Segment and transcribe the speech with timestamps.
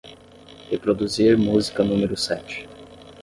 [0.71, 2.67] Reproduzir música número sete.